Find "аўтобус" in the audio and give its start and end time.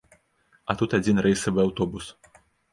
1.67-2.13